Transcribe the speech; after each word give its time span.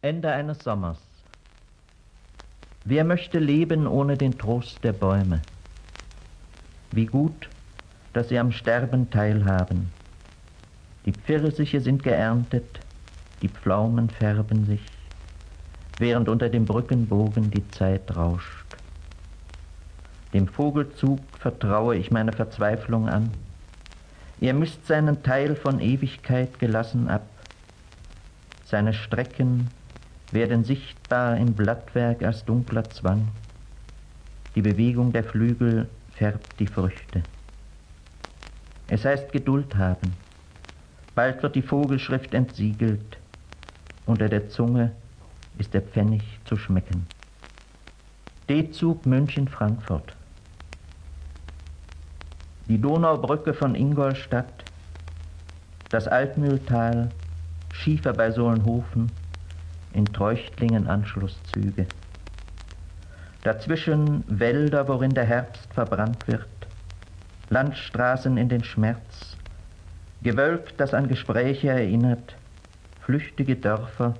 Ende 0.00 0.30
eines 0.30 0.60
Sommers. 0.60 0.98
Wer 2.84 3.02
möchte 3.02 3.40
leben 3.40 3.88
ohne 3.88 4.16
den 4.16 4.38
Trost 4.38 4.84
der 4.84 4.92
Bäume? 4.92 5.42
Wie 6.92 7.06
gut, 7.06 7.48
dass 8.12 8.28
sie 8.28 8.38
am 8.38 8.52
Sterben 8.52 9.10
teilhaben. 9.10 9.90
Die 11.04 11.10
Pfirsiche 11.10 11.80
sind 11.80 12.04
geerntet, 12.04 12.78
die 13.42 13.48
Pflaumen 13.48 14.08
färben 14.08 14.66
sich, 14.66 14.82
während 15.98 16.28
unter 16.28 16.48
dem 16.48 16.64
Brückenbogen 16.64 17.50
die 17.50 17.68
Zeit 17.70 18.14
rauscht. 18.14 18.66
Dem 20.32 20.46
Vogelzug 20.46 21.18
vertraue 21.40 21.96
ich 21.96 22.12
meine 22.12 22.32
Verzweiflung 22.32 23.08
an. 23.08 23.32
Er 24.40 24.54
misst 24.54 24.86
seinen 24.86 25.24
Teil 25.24 25.56
von 25.56 25.80
Ewigkeit 25.80 26.60
gelassen 26.60 27.08
ab. 27.08 27.26
Seine 28.64 28.94
Strecken 28.94 29.70
werden 30.30 30.64
sichtbar 30.64 31.36
im 31.36 31.54
Blattwerk 31.54 32.22
als 32.22 32.44
dunkler 32.44 32.84
Zwang. 32.90 33.28
Die 34.54 34.62
Bewegung 34.62 35.12
der 35.12 35.24
Flügel 35.24 35.88
färbt 36.12 36.58
die 36.58 36.66
Früchte. 36.66 37.22
Es 38.88 39.04
heißt 39.04 39.32
Geduld 39.32 39.76
haben. 39.76 40.12
Bald 41.14 41.42
wird 41.42 41.54
die 41.54 41.62
Vogelschrift 41.62 42.34
entsiegelt. 42.34 43.18
Unter 44.06 44.28
der 44.28 44.48
Zunge 44.48 44.92
ist 45.58 45.74
der 45.74 45.82
Pfennig 45.82 46.22
zu 46.44 46.56
schmecken. 46.56 47.06
D-Zug 48.48 49.04
München-Frankfurt. 49.04 50.14
Die 52.68 52.80
Donaubrücke 52.80 53.52
von 53.52 53.74
Ingolstadt, 53.74 54.64
das 55.90 56.06
Altmühltal, 56.06 57.10
Schiefer 57.72 58.12
bei 58.12 58.30
Sohlenhofen, 58.30 59.10
in 59.92 60.04
Treuchtlingen 60.06 60.86
Anschlusszüge. 60.86 61.86
Dazwischen 63.42 64.24
Wälder, 64.26 64.88
worin 64.88 65.14
der 65.14 65.24
Herbst 65.24 65.72
verbrannt 65.72 66.26
wird, 66.26 66.46
Landstraßen 67.50 68.36
in 68.36 68.48
den 68.48 68.64
Schmerz, 68.64 69.36
Gewölk, 70.22 70.76
das 70.76 70.94
an 70.94 71.08
Gespräche 71.08 71.68
erinnert, 71.68 72.36
flüchtige 73.00 73.56
Dörfer, 73.56 74.14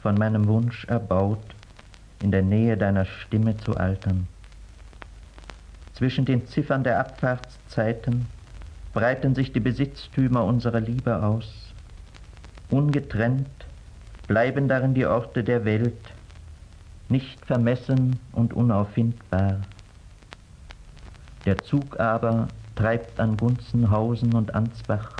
von 0.00 0.14
meinem 0.16 0.46
Wunsch 0.46 0.84
erbaut, 0.84 1.44
in 2.22 2.30
der 2.30 2.42
Nähe 2.42 2.76
deiner 2.76 3.04
Stimme 3.04 3.56
zu 3.56 3.76
altern. 3.76 4.28
Zwischen 5.94 6.24
den 6.24 6.46
Ziffern 6.46 6.84
der 6.84 7.00
Abfahrtszeiten 7.00 8.26
breiten 8.92 9.34
sich 9.34 9.52
die 9.52 9.60
Besitztümer 9.60 10.44
unserer 10.44 10.80
Liebe 10.80 11.22
aus. 11.22 11.72
Ungetrennt 12.70 13.48
bleiben 14.26 14.68
darin 14.68 14.94
die 14.94 15.06
Orte 15.06 15.44
der 15.44 15.64
Welt, 15.64 16.12
nicht 17.08 17.44
vermessen 17.44 18.18
und 18.32 18.54
unauffindbar. 18.54 19.60
Der 21.44 21.58
Zug 21.58 21.98
aber 22.00 22.48
treibt 22.74 23.18
an 23.20 23.36
Gunzenhausen 23.36 24.34
und 24.34 24.54
Ansbach 24.54 25.16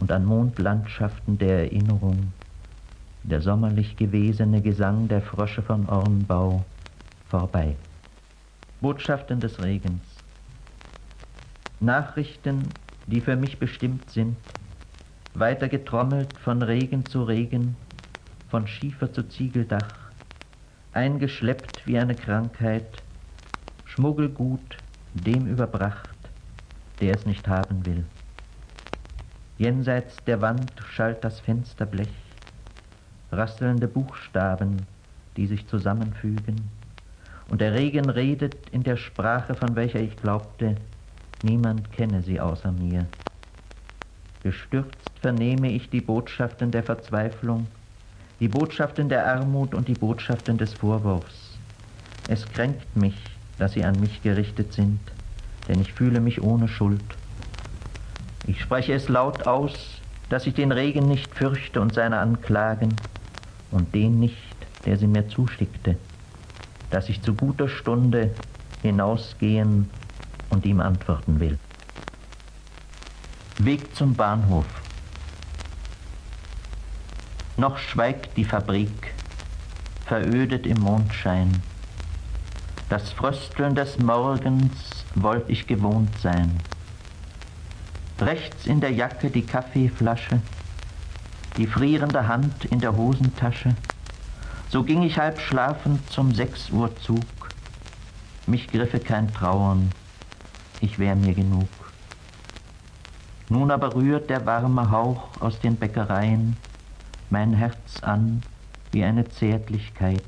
und 0.00 0.10
an 0.10 0.24
Mondlandschaften 0.24 1.38
der 1.38 1.64
Erinnerung, 1.64 2.32
der 3.22 3.40
sommerlich 3.40 3.96
gewesene 3.96 4.60
Gesang 4.60 5.08
der 5.08 5.22
Frösche 5.22 5.62
von 5.62 5.88
Ornbau 5.88 6.64
vorbei. 7.28 7.76
Botschaften 8.80 9.40
des 9.40 9.62
Regens. 9.62 10.02
Nachrichten, 11.80 12.68
die 13.06 13.20
für 13.20 13.36
mich 13.36 13.58
bestimmt 13.58 14.10
sind, 14.10 14.36
weiter 15.34 15.68
getrommelt 15.68 16.38
von 16.38 16.62
Regen 16.62 17.04
zu 17.06 17.22
Regen, 17.22 17.76
von 18.54 18.68
Schiefer 18.68 19.12
zu 19.12 19.24
Ziegeldach, 19.24 20.12
eingeschleppt 20.92 21.88
wie 21.88 21.98
eine 21.98 22.14
Krankheit, 22.14 22.86
Schmuggelgut 23.84 24.76
dem 25.12 25.48
überbracht, 25.48 26.16
der 27.00 27.16
es 27.16 27.26
nicht 27.26 27.48
haben 27.48 27.84
will. 27.84 28.04
Jenseits 29.58 30.18
der 30.28 30.40
Wand 30.40 30.70
schallt 30.88 31.24
das 31.24 31.40
Fensterblech, 31.40 32.14
rasselnde 33.32 33.88
Buchstaben, 33.88 34.86
die 35.36 35.48
sich 35.48 35.66
zusammenfügen, 35.66 36.70
und 37.48 37.60
der 37.60 37.74
Regen 37.74 38.08
redet 38.08 38.54
in 38.70 38.84
der 38.84 38.98
Sprache, 38.98 39.56
von 39.56 39.74
welcher 39.74 39.98
ich 39.98 40.14
glaubte, 40.16 40.76
niemand 41.42 41.90
kenne 41.90 42.22
sie 42.22 42.38
außer 42.38 42.70
mir. 42.70 43.06
Bestürzt 44.44 45.10
vernehme 45.20 45.72
ich 45.72 45.90
die 45.90 46.00
Botschaften 46.00 46.70
der 46.70 46.84
Verzweiflung, 46.84 47.66
die 48.40 48.48
Botschaften 48.48 49.08
der 49.08 49.26
Armut 49.26 49.74
und 49.74 49.88
die 49.88 49.94
Botschaften 49.94 50.58
des 50.58 50.74
Vorwurfs. 50.74 51.58
Es 52.28 52.46
kränkt 52.46 52.96
mich, 52.96 53.16
dass 53.58 53.72
sie 53.72 53.84
an 53.84 54.00
mich 54.00 54.22
gerichtet 54.22 54.72
sind, 54.72 55.00
denn 55.68 55.80
ich 55.80 55.92
fühle 55.92 56.20
mich 56.20 56.42
ohne 56.42 56.68
Schuld. 56.68 57.04
Ich 58.46 58.60
spreche 58.60 58.94
es 58.94 59.08
laut 59.08 59.46
aus, 59.46 60.00
dass 60.28 60.46
ich 60.46 60.54
den 60.54 60.72
Regen 60.72 61.06
nicht 61.06 61.34
fürchte 61.34 61.80
und 61.80 61.94
seine 61.94 62.18
Anklagen 62.18 62.94
und 63.70 63.94
den 63.94 64.20
nicht, 64.20 64.56
der 64.84 64.96
sie 64.96 65.06
mir 65.06 65.28
zuschickte 65.28 65.96
dass 66.94 67.08
ich 67.08 67.20
zu 67.22 67.34
guter 67.34 67.68
Stunde 67.68 68.30
hinausgehen 68.82 69.90
und 70.50 70.64
ihm 70.64 70.80
antworten 70.80 71.40
will. 71.40 71.58
Weg 73.58 73.96
zum 73.96 74.14
Bahnhof. 74.14 74.83
Noch 77.56 77.78
schweigt 77.78 78.36
die 78.36 78.44
Fabrik, 78.44 79.14
verödet 80.06 80.66
im 80.66 80.80
Mondschein. 80.80 81.62
Das 82.88 83.12
Frösteln 83.12 83.76
des 83.76 84.00
Morgens 84.00 85.04
wollt 85.14 85.48
ich 85.48 85.68
gewohnt 85.68 86.10
sein. 86.20 86.58
Rechts 88.20 88.66
in 88.66 88.80
der 88.80 88.90
Jacke 88.90 89.30
die 89.30 89.46
Kaffeeflasche, 89.46 90.40
die 91.56 91.68
frierende 91.68 92.26
Hand 92.26 92.64
in 92.64 92.80
der 92.80 92.96
Hosentasche, 92.96 93.76
so 94.68 94.82
ging 94.82 95.04
ich 95.04 95.18
halb 95.18 95.38
schlafend 95.38 96.10
zum 96.10 96.34
sechs 96.34 96.70
Uhr 96.70 96.90
Zug. 96.96 97.24
Mich 98.48 98.66
griffe 98.66 98.98
kein 98.98 99.32
Trauern, 99.32 99.92
ich 100.80 100.98
wär 100.98 101.14
mir 101.14 101.34
genug. 101.34 101.68
Nun 103.48 103.70
aber 103.70 103.94
rührt 103.94 104.28
der 104.28 104.44
warme 104.44 104.90
Hauch 104.90 105.40
aus 105.40 105.60
den 105.60 105.76
Bäckereien 105.76 106.56
mein 107.30 107.52
Herz 107.54 108.02
an 108.02 108.42
wie 108.92 109.04
eine 109.04 109.28
Zärtlichkeit, 109.28 110.22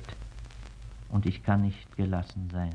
und 1.09 1.25
ich 1.27 1.43
kann 1.43 1.63
nicht 1.63 1.97
gelassen 1.97 2.49
sein. 2.53 2.75